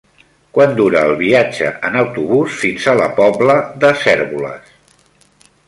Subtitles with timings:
[0.57, 4.75] Quant dura el viatge en autobús fins a la Pobla de Cérvoles?